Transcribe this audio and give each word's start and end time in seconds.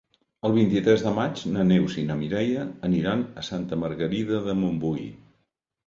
El 0.47 0.53
vint-i-tres 0.53 1.03
de 1.07 1.11
maig 1.17 1.43
na 1.57 1.67
Neus 1.73 1.99
i 2.03 2.07
na 2.09 2.17
Mireia 2.23 2.65
aniran 2.91 3.25
a 3.43 3.47
Santa 3.53 3.83
Margarida 3.87 4.45
de 4.51 4.61
Montbui. 4.67 5.11